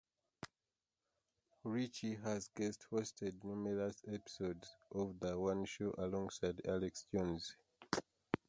[1.63, 7.55] Richie has guest hosted numerous episodes of "The One Show" alongside Alex Jones.